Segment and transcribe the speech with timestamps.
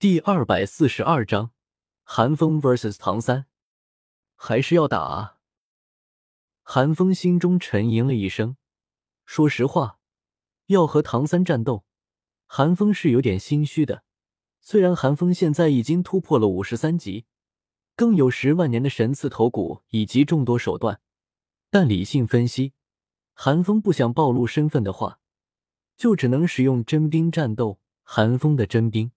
[0.00, 1.50] 第二百四十二章，
[2.04, 3.44] 寒风 vs 唐三，
[4.34, 5.36] 还是要打啊！
[6.62, 8.56] 寒风心中沉吟了一声，
[9.26, 9.98] 说实话，
[10.68, 11.84] 要和唐三战斗，
[12.46, 14.02] 寒风是有点心虚的。
[14.62, 17.26] 虽然寒风现在已经突破了五十三级，
[17.94, 21.02] 更有十万年的神刺头骨以及众多手段，
[21.68, 22.72] 但理性分析，
[23.34, 25.20] 寒风不想暴露身份的话，
[25.98, 27.78] 就只能使用真兵战斗。
[28.02, 29.12] 寒风的真兵。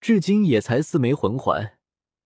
[0.00, 1.78] 至今也才四枚魂环，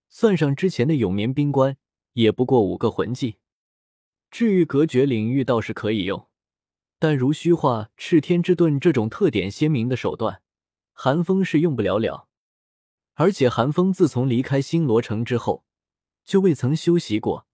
[0.07, 1.75] 算上之前的永眠冰棺，
[2.13, 3.39] 也不过五个魂技。
[4.31, 6.29] 至于隔绝领域，倒是可以用，
[6.99, 10.41] 但如虚化、赤天之盾这种特点鲜明的手段，
[10.93, 12.29] 寒风是用不了了。
[13.15, 15.65] 而且寒风自从离开星罗城之后，
[16.23, 17.45] 就未曾休息过，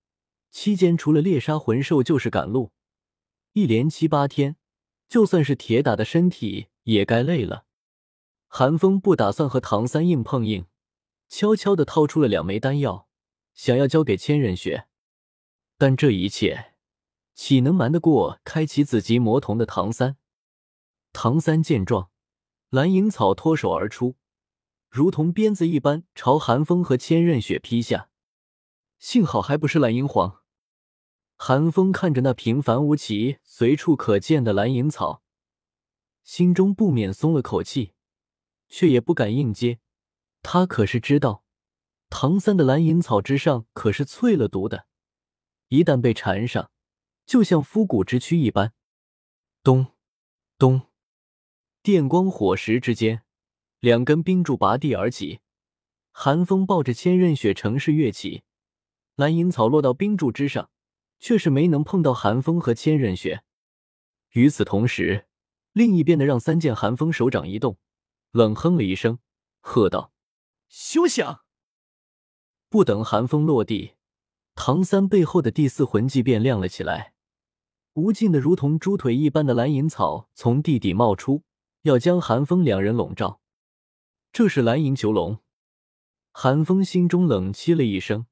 [0.51, 2.71] 期间除了猎杀魂兽，就是赶路，
[3.53, 4.55] 一连七八天，
[5.09, 7.65] 就算是铁打的身体也该累了。
[8.53, 10.65] 韩风不打算和唐三硬碰硬，
[11.29, 13.07] 悄悄的掏出了两枚丹药，
[13.53, 14.89] 想要交给千仞雪。
[15.77, 16.73] 但这一切
[17.33, 20.17] 岂能瞒得过开启紫极魔瞳的唐三？
[21.13, 22.09] 唐三见状，
[22.69, 24.17] 蓝银草脱手而出，
[24.89, 28.09] 如同鞭子一般朝韩风和千仞雪劈下。
[28.99, 30.41] 幸好还不是蓝银皇。
[31.37, 35.23] 韩风看着那平凡无奇、随处可见的蓝银草，
[36.25, 37.93] 心中不免松了口气。
[38.71, 39.79] 却也不敢硬接，
[40.41, 41.43] 他可是知道，
[42.09, 44.87] 唐三的蓝银草之上可是淬了毒的，
[45.67, 46.71] 一旦被缠上，
[47.25, 48.73] 就像枯骨之躯一般。
[49.61, 49.87] 咚，
[50.57, 50.83] 咚，
[51.83, 53.23] 电光火石之间，
[53.81, 55.41] 两根冰柱拔地而起，
[56.13, 58.43] 寒风抱着千仞雪乘势跃起，
[59.15, 60.71] 蓝银草落到冰柱之上，
[61.19, 63.43] 却是没能碰到寒风和千仞雪。
[64.31, 65.27] 与此同时，
[65.73, 67.77] 另一边的让三剑寒风手掌一动。
[68.31, 69.19] 冷哼了一声，
[69.59, 70.13] 喝道
[70.69, 71.41] ：“休想！”
[72.69, 73.95] 不等寒风落地，
[74.55, 77.13] 唐三背后的第四魂技便亮了起来。
[77.93, 81.43] 无尽的如同猪腿一般的蓝银草从地底冒出，
[81.81, 83.41] 要将寒风两人笼罩。
[84.31, 85.39] 这是蓝银囚笼。
[86.31, 88.27] 寒风心中冷凄了一声，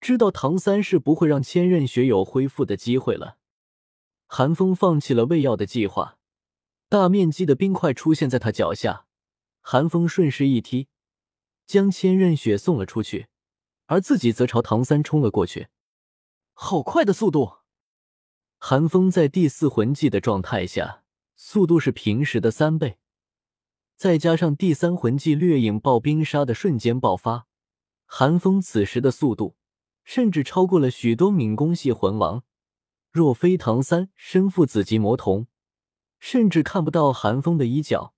[0.00, 3.38] 知道唐三是不会让千仞雪有恢复的机会了。
[4.28, 6.18] 寒风放弃了喂药的计划，
[6.88, 9.06] 大面积的冰块出现在他脚下。
[9.70, 10.88] 寒风顺势一踢，
[11.66, 13.28] 将千仞雪送了出去，
[13.84, 15.68] 而自己则朝唐三冲了过去。
[16.54, 17.58] 好快的速度！
[18.56, 21.04] 寒风在第四魂技的状态下，
[21.36, 22.96] 速度是平时的三倍，
[23.94, 27.46] 再加上第三魂技掠影暴冰杀的瞬间爆发，
[28.06, 29.58] 寒风此时的速度
[30.02, 32.42] 甚至超过了许多敏攻系魂王。
[33.10, 35.46] 若非唐三身负紫极魔瞳，
[36.18, 38.14] 甚至看不到寒风的衣角。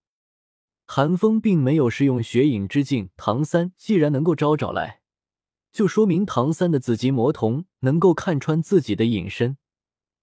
[0.93, 5.03] 寒风并没有使用血影之境，唐三既然能够招找来，
[5.71, 9.57] 就说明唐三的紫极魔瞳能够看穿自己的隐身。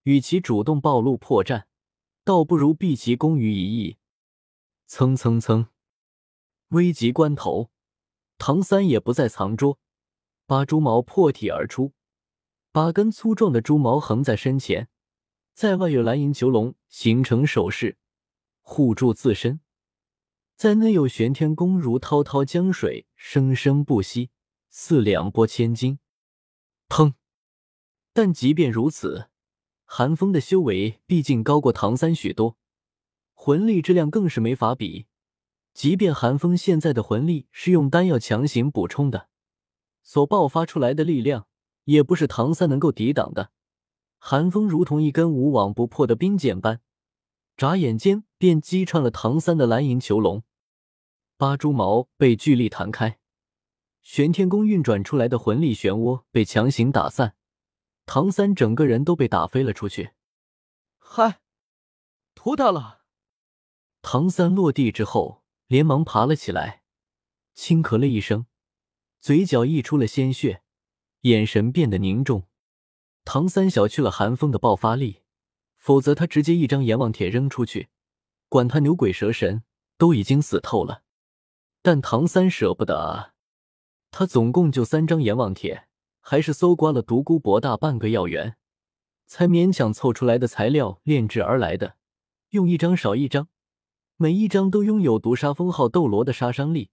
[0.03, 1.63] 与其主动暴露破绽，
[2.25, 3.95] 倒不如避其功于一役。
[4.88, 5.67] 蹭蹭蹭，
[6.72, 7.72] 危急关头，
[8.38, 9.79] 唐三也不再藏拙，
[10.45, 11.94] 八蛛矛破体而出，
[12.73, 14.89] 八根粗壮的蛛毛横在身前，
[15.53, 17.97] 在外有蓝银囚笼形成手势，
[18.59, 19.61] 护住自身。
[20.57, 24.31] 在内有玄天宫如滔滔江水，生生不息，
[24.72, 26.00] 似两波千斤。
[26.90, 27.13] 砰！
[28.12, 29.29] 但即便如此，
[29.85, 32.57] 寒风的修为毕竟高过唐三许多，
[33.35, 35.06] 魂力质量更是没法比。
[35.75, 39.29] 即便寒风现在的魂力是用丹药强行补充的，
[40.01, 41.46] 所爆发出来的力量
[41.84, 43.51] 也不是唐三能够抵挡的。
[44.17, 46.81] 寒风如同一根无往不破的冰剑般，
[47.57, 50.44] 眨眼间便击穿了唐三的蓝银囚笼。
[51.38, 53.19] 八蛛矛被巨力弹开，
[54.03, 57.35] 玄天功运转出来的魂力漩涡被强行打散，
[58.06, 60.12] 唐三整个人都被打飞了出去。
[61.00, 61.41] 嗨，
[62.35, 63.01] 图他了！
[64.03, 66.84] 唐三落地之后，连忙爬了起来，
[67.56, 68.46] 轻咳了一声，
[69.20, 70.61] 嘴角溢出了鲜血，
[71.22, 72.47] 眼神变得凝重。
[73.26, 75.22] 唐三小觑了寒风的爆发力，
[75.87, 77.87] 否则他直接一张阎王帖扔出去，
[78.49, 79.63] 管他牛鬼蛇神，
[79.97, 81.03] 都已经死透了。
[81.81, 83.31] 但唐三舍不得啊，
[84.11, 85.87] 他总共就三张阎王帖，
[86.19, 88.57] 还是搜刮了独孤博大半个药园，
[89.28, 91.95] 才勉强凑出来的材料炼制而来的，
[92.49, 93.47] 用一张少一张，
[94.17, 96.89] 每一张都拥有毒杀封号斗罗的杀伤力。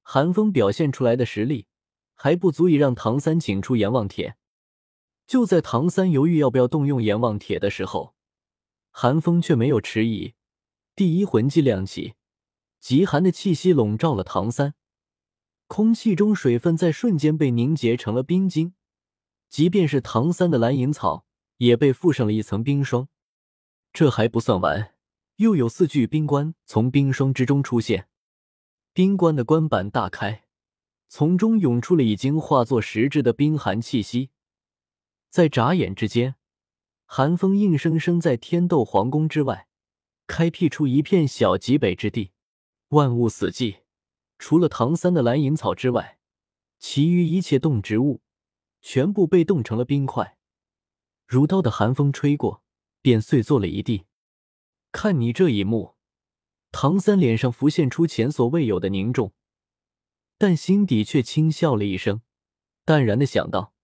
[0.00, 1.66] 寒风表现出来的实力
[2.14, 4.36] 还不足以让唐三请出阎王帖。
[5.26, 8.14] 就在唐三犹豫要不要动用阎王帖的时候，
[8.90, 10.34] 寒风却没有迟疑，
[10.94, 12.14] 第一魂技亮起。
[12.80, 14.74] 极寒的气息笼罩了唐三，
[15.66, 18.74] 空气中水分在瞬间被凝结成了冰晶，
[19.48, 21.26] 即便是唐三的蓝银草
[21.58, 23.08] 也被附上了一层冰霜。
[23.92, 24.94] 这还不算完，
[25.36, 28.08] 又有四具冰棺从冰霜之中出现，
[28.94, 30.44] 冰棺的棺板大开，
[31.08, 34.30] 从中涌出了已经化作实质的冰寒气息。
[35.28, 36.36] 在眨眼之间，
[37.12, 39.66] 寒风硬生生在天斗皇宫之外
[40.28, 42.30] 开辟出一片小极北之地，
[42.90, 43.78] 万物死寂，
[44.38, 46.20] 除了唐三的蓝银草之外，
[46.78, 48.22] 其余一切动植物
[48.80, 50.38] 全部被冻成了冰块。
[51.26, 52.62] 如刀的寒风吹过，
[53.02, 54.04] 便碎作了一地。
[54.92, 55.96] 看你这一幕，
[56.70, 59.32] 唐三脸上浮现出前所未有的凝重，
[60.38, 62.22] 但心底却轻笑了一声，
[62.84, 63.74] 淡然的想到。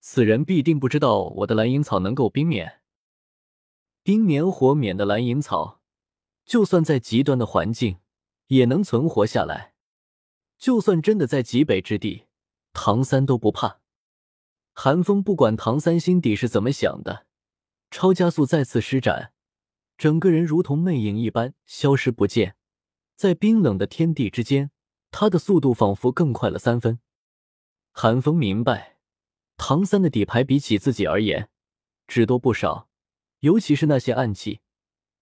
[0.00, 2.80] 此人必定不知道我的蓝银草能够冰免、
[4.02, 5.80] 冰免、火免的蓝银草，
[6.44, 7.98] 就算在极端的环境
[8.46, 9.74] 也能存活下来。
[10.56, 12.26] 就算真的在极北之地，
[12.72, 13.80] 唐三都不怕。
[14.72, 17.26] 寒风不管唐三心底是怎么想的，
[17.90, 19.32] 超加速再次施展，
[19.96, 22.56] 整个人如同魅影一般消失不见，
[23.16, 24.70] 在冰冷的天地之间，
[25.10, 27.00] 他的速度仿佛更快了三分。
[27.92, 28.97] 寒风明白。
[29.58, 31.50] 唐三的底牌比起自己而言，
[32.06, 32.88] 只多不少，
[33.40, 34.60] 尤其是那些暗器，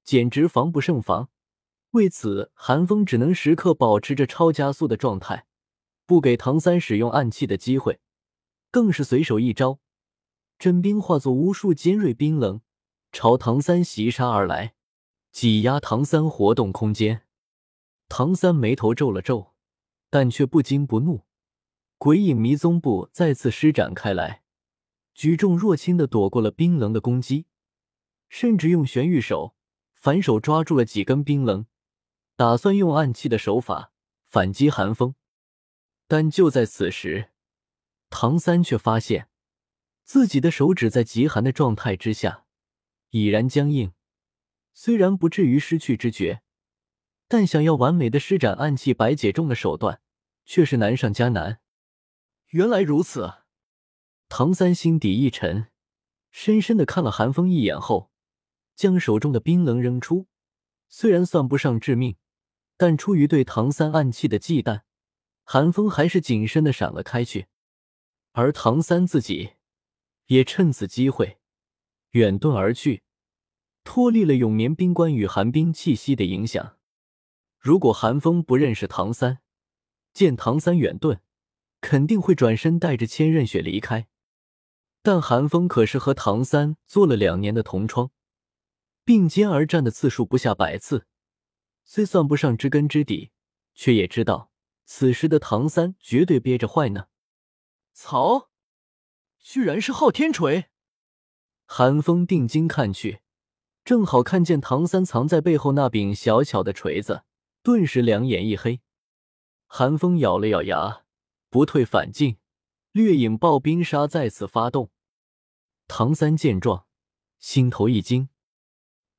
[0.04, 1.30] 简直防不胜防。
[1.92, 5.46] 为此，寒风只能时刻保持着超加速的状态，
[6.04, 7.98] 不给唐三使用暗器的机会，
[8.70, 9.80] 更是随手一招，
[10.58, 12.60] 真冰化作无数尖锐冰冷，
[13.10, 14.74] 朝唐三袭杀而来，
[15.32, 17.22] 挤压唐三活动空间。
[18.08, 19.54] 唐三眉头皱了皱，
[20.10, 21.25] 但却不惊不怒。
[22.06, 24.44] 鬼影迷踪步再次施展开来，
[25.12, 27.46] 举重若轻的躲过了冰棱的攻击，
[28.28, 29.56] 甚至用玄玉手
[29.92, 31.66] 反手抓住了几根冰棱，
[32.36, 33.90] 打算用暗器的手法
[34.28, 35.16] 反击寒风。
[36.06, 37.30] 但就在此时，
[38.08, 39.28] 唐三却发现
[40.04, 42.44] 自己的手指在极寒的状态之下
[43.10, 43.90] 已然僵硬，
[44.72, 46.42] 虽然不至于失去知觉，
[47.26, 50.00] 但想要完美的施展暗器百解中的手段，
[50.44, 51.58] 却是难上加难。
[52.50, 53.34] 原来如此，
[54.28, 55.68] 唐三心底一沉，
[56.30, 58.12] 深深的看了寒风一眼后，
[58.74, 60.28] 将手中的冰棱扔出。
[60.88, 62.16] 虽然算不上致命，
[62.76, 64.82] 但出于对唐三暗器的忌惮，
[65.42, 67.48] 寒风还是谨慎的闪了开去。
[68.32, 69.54] 而唐三自己
[70.26, 71.38] 也趁此机会
[72.10, 73.02] 远遁而去，
[73.82, 76.76] 脱离了永眠冰棺与寒冰气息的影响。
[77.58, 79.40] 如果寒风不认识唐三，
[80.12, 81.18] 见唐三远遁。
[81.86, 84.08] 肯定会转身带着千仞雪离开，
[85.02, 88.10] 但寒风可是和唐三做了两年的同窗，
[89.04, 91.06] 并肩而战的次数不下百次，
[91.84, 93.30] 虽算不上知根知底，
[93.72, 94.50] 却也知道
[94.84, 97.06] 此时的唐三绝对憋着坏呢。
[97.92, 98.50] 草，
[99.38, 100.70] 居然是昊天锤！
[101.66, 103.20] 寒风定睛看去，
[103.84, 107.22] 正好看见唐三藏在背后那柄小巧的锤子，
[107.62, 108.80] 顿时两眼一黑。
[109.68, 111.05] 寒风咬了咬牙。
[111.56, 112.36] 不退反进，
[112.92, 114.90] 掠影暴冰沙再次发动。
[115.88, 116.84] 唐三见状，
[117.38, 118.28] 心头一惊。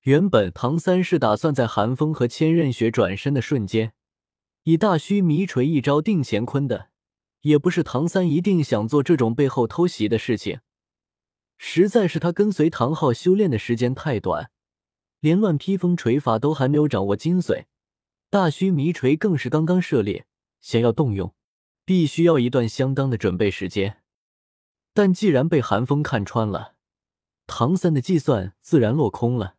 [0.01, 3.93] 原本唐三是打算在寒风和千仞雪转身的瞬间，
[4.65, 6.89] 以大须弥锤一招定乾坤的。
[7.41, 10.59] 也不是唐三一定想做这种背后偷袭的事情，
[11.57, 14.51] 实在是他跟随唐昊修炼的时间太短，
[15.21, 17.65] 连乱披风锤法都还没有掌握精髓，
[18.29, 20.27] 大须弥锤更是刚刚涉猎，
[20.61, 21.33] 想要动用。
[21.87, 24.03] 必须要一段相当的准备时间，
[24.93, 26.75] 但既然被寒风看穿了，
[27.45, 29.55] 唐三的计算自然落空了。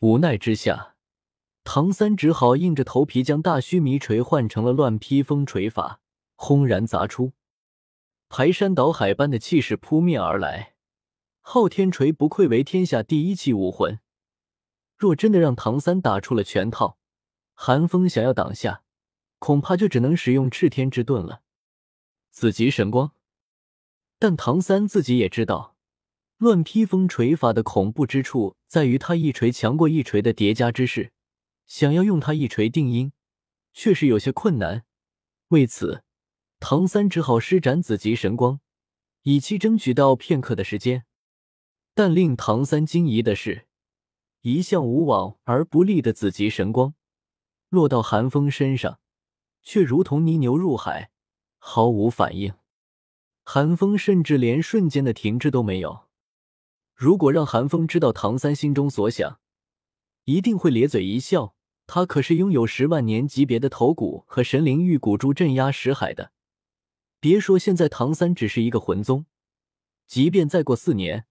[0.00, 0.96] 无奈之下，
[1.62, 6.00] 唐三只好硬着头皮将大须弥锤换成了乱披风锤法，
[6.34, 7.34] 轰然砸出，
[8.28, 10.74] 排山倒海般的气势扑面而来。
[11.40, 14.00] 昊天锤不愧为天下第一器武魂，
[14.96, 16.98] 若真的让唐三打出了全套，
[17.54, 18.82] 寒风想要挡下。
[19.38, 21.42] 恐怕就只能使用赤天之盾了，
[22.30, 23.12] 紫极神光。
[24.18, 25.76] 但唐三自己也知道，
[26.38, 31.12] 乱披风锤法的恐怖之处在于他一锤强过一锤的叠加之势，
[31.66, 33.12] 想要用他一锤定音，
[33.72, 34.84] 确实有些困难。
[35.48, 36.02] 为此，
[36.58, 38.60] 唐三只好施展紫极神光，
[39.22, 41.04] 以期争取到片刻的时间。
[41.94, 43.66] 但令唐三惊疑的是，
[44.42, 46.94] 一向无往而不利的紫极神光，
[47.68, 49.00] 落到寒风身上。
[49.68, 51.10] 却如同泥牛入海，
[51.58, 52.54] 毫无反应。
[53.44, 56.06] 寒风甚至连瞬间的停滞都没有。
[56.94, 59.40] 如果让寒风知道唐三心中所想，
[60.24, 61.54] 一定会咧嘴一笑。
[61.86, 66.32] 他可是拥有十万年级别的头骨和神灵玉骨珠镇压石海的，
[67.20, 69.26] 别说现在唐三只是一个魂宗，
[70.06, 71.26] 即便再过四年，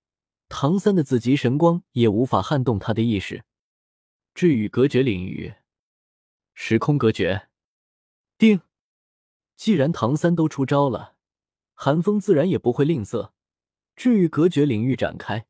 [0.47, 3.45] 唐三的紫极神光也无法撼动他的意识。
[4.35, 5.55] 至于隔绝领域，
[6.53, 7.46] 时空隔绝，
[8.37, 8.61] 定。
[9.55, 11.15] 既然唐三都出招了，
[11.73, 13.31] 韩风自然也不会吝啬。
[13.95, 15.47] 至于隔绝领域展开，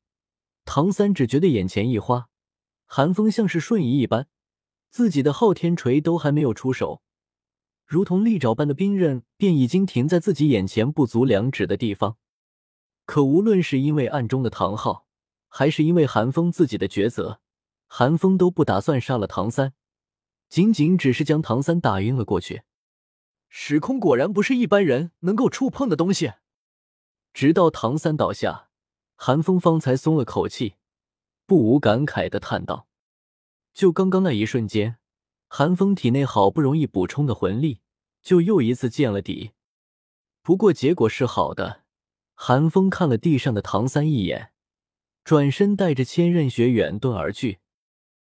[0.63, 2.29] 唐三只觉得眼前一花，
[2.85, 4.29] 韩风像是瞬移一般，
[4.89, 7.01] 自己的昊天锤都还没有出手，
[7.85, 12.15] 如同利爪般的冰刃便已经停在自己眼前不足两指的地方。
[13.05, 15.05] 可无论是因为暗中的唐昊，
[15.49, 17.41] 还是因为韩风自己的抉择，
[17.87, 19.73] 韩风都不打算杀了唐三，
[20.47, 22.63] 仅仅只是将唐三打晕了过去。
[23.49, 26.33] 时空果然不是一般人能够触碰的东西。
[27.33, 28.69] 直到唐三倒下，
[29.15, 30.75] 韩风方才松了口气，
[31.45, 32.87] 不无感慨的叹道
[33.73, 34.97] ：“就刚刚那一瞬间，
[35.47, 37.81] 韩风体内好不容易补充的魂力，
[38.21, 39.51] 就又一次见了底。
[40.41, 41.83] 不过结果是好的。”
[42.39, 44.51] 韩风看了地上的唐三一眼，
[45.23, 47.57] 转身带着千仞雪远遁而去。